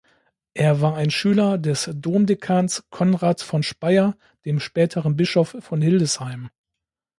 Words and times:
Er 0.55 0.81
war 0.81 0.95
ein 0.95 1.11
Schüler 1.11 1.59
des 1.59 1.87
Domdekans 1.93 2.85
Konrad 2.89 3.39
von 3.43 3.61
Speyer, 3.61 4.17
dem 4.45 4.59
späteren 4.59 5.15
Bischof 5.15 5.55
von 5.59 5.79
Hildesheim. 5.79 6.49